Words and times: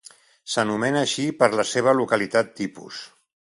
S’anomena 0.53 1.03
així 1.09 1.27
per 1.43 1.51
la 1.61 1.67
seva 1.73 1.95
localitat 2.01 2.53
tipus. 2.63 3.07